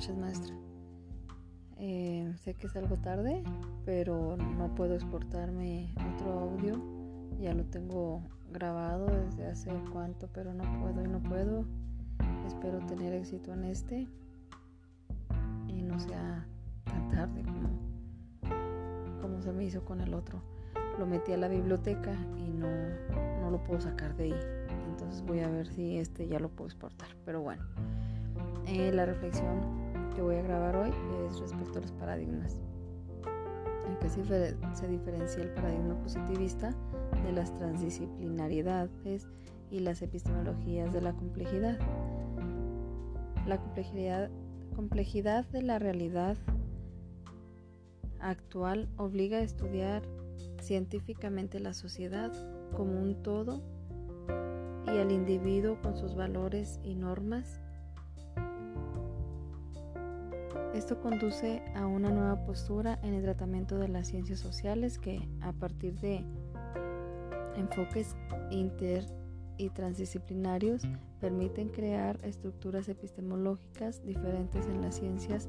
[0.00, 0.54] noches, maestra.
[1.76, 3.42] Eh, sé que es algo tarde,
[3.84, 6.80] pero no puedo exportarme otro audio.
[7.38, 11.66] Ya lo tengo grabado desde hace cuánto, pero no puedo y no puedo.
[12.46, 14.08] Espero tener éxito en este
[15.68, 16.46] y no sea
[16.84, 20.40] tan tarde como, como se me hizo con el otro.
[20.98, 22.68] Lo metí a la biblioteca y no,
[23.42, 24.40] no lo puedo sacar de ahí.
[24.88, 27.08] Entonces voy a ver si este ya lo puedo exportar.
[27.26, 27.62] Pero bueno.
[28.66, 29.79] Eh, la reflexión
[30.14, 30.90] que voy a grabar hoy
[31.28, 32.60] es respecto a los paradigmas.
[33.86, 36.74] En que se, diferencia el paradigma positivista
[37.24, 39.28] de las transdisciplinariedades
[39.70, 41.78] y las epistemologías de la complejidad.
[43.46, 44.30] La complejidad,
[44.74, 46.36] complejidad de la realidad
[48.20, 50.02] actual obliga a estudiar
[50.60, 52.32] científicamente la sociedad
[52.76, 53.62] como un todo
[54.86, 57.60] y al individuo con sus valores y normas
[60.74, 65.52] Esto conduce a una nueva postura en el tratamiento de las ciencias sociales que, a
[65.52, 66.24] partir de
[67.56, 68.14] enfoques
[68.50, 69.04] inter
[69.56, 70.82] y transdisciplinarios,
[71.20, 75.48] permiten crear estructuras epistemológicas diferentes en las ciencias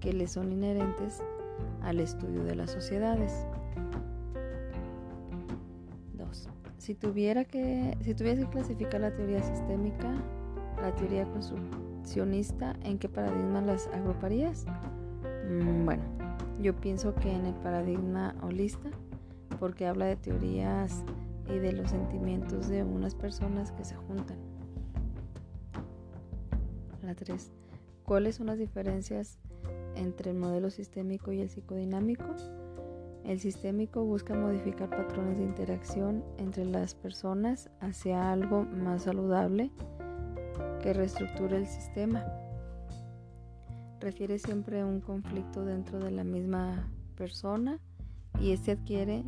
[0.00, 1.22] que le son inherentes
[1.82, 3.46] al estudio de las sociedades.
[6.14, 6.48] 2.
[6.78, 10.14] Si tuviera que, si tuviese que clasificar la teoría sistémica,
[10.80, 11.93] la teoría constructiva,
[12.82, 14.66] ¿en qué paradigma las agruparías?
[15.48, 16.02] Mm, bueno,
[16.60, 18.90] yo pienso que en el paradigma holista,
[19.58, 21.04] porque habla de teorías
[21.48, 24.36] y de los sentimientos de unas personas que se juntan.
[27.02, 27.50] La 3.
[28.04, 29.38] ¿Cuáles son las diferencias
[29.94, 32.24] entre el modelo sistémico y el psicodinámico?
[33.24, 39.70] El sistémico busca modificar patrones de interacción entre las personas hacia algo más saludable
[40.84, 42.22] que reestructura el sistema.
[44.00, 47.80] Refiere siempre a un conflicto dentro de la misma persona
[48.38, 49.24] y este adquiere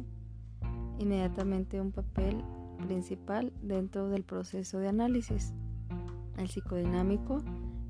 [0.99, 2.45] inmediatamente un papel
[2.87, 5.55] principal dentro del proceso de análisis.
[6.37, 7.43] El psicodinámico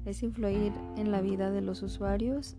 [0.05, 2.57] es influir en la vida de los usuarios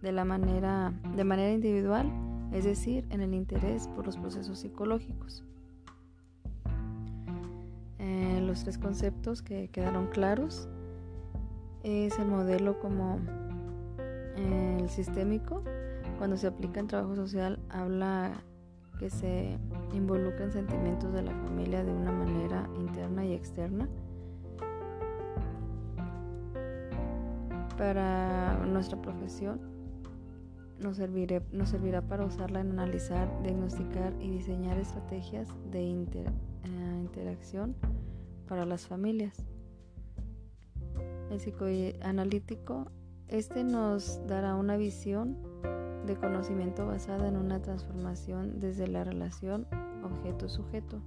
[0.00, 2.08] de, la manera, de manera individual,
[2.52, 5.44] es decir, en el interés por los procesos psicológicos.
[8.06, 10.68] Eh, los tres conceptos que quedaron claros
[11.82, 13.18] es el modelo como
[14.36, 15.64] eh, el sistémico.
[16.16, 18.44] Cuando se aplica en trabajo social habla
[19.00, 19.58] que se
[19.92, 23.88] involucran sentimientos de la familia de una manera interna y externa.
[27.76, 29.60] Para nuestra profesión
[30.78, 31.00] nos,
[31.50, 37.74] nos servirá para usarla en analizar, diagnosticar y diseñar estrategias de eh, interacción
[38.46, 39.44] para las familias.
[41.30, 42.90] El psicoanalítico,
[43.28, 45.36] este nos dará una visión
[46.06, 49.66] de conocimiento basada en una transformación desde la relación
[50.04, 51.00] objeto-sujeto.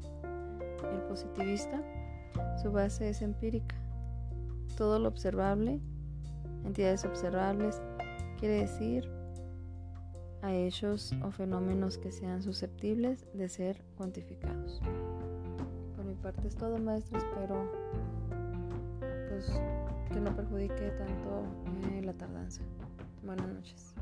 [0.94, 1.82] El positivista,
[2.62, 3.76] su base es empírica.
[4.76, 5.80] Todo lo observable,
[6.66, 7.82] entidades observables,
[8.40, 9.10] quiere decir
[10.42, 14.82] a hechos o fenómenos que sean susceptibles de ser cuantificados
[16.22, 17.18] parte es todo, maestro.
[17.18, 17.70] Espero
[19.30, 19.52] pues,
[20.12, 21.44] que no perjudique tanto
[21.92, 22.62] eh, la tardanza.
[23.24, 23.94] Buenas noches.